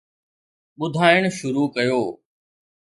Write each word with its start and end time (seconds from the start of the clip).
ٻڌائڻ 0.77 1.21
شروع 1.37 1.65
ڪيو 1.75 2.01